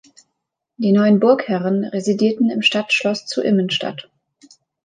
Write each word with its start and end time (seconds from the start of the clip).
Die 0.77 0.93
neuen 0.93 1.19
Burgherren 1.19 1.83
residierten 1.85 2.49
im 2.49 2.63
Stadtschloss 2.63 3.27
zu 3.27 3.43
Immenstadt. 3.43 4.09